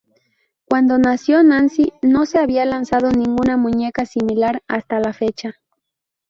[0.67, 5.59] Cuando nació Nancy, no se había lanzado ninguna muñeca similar hasta la fecha.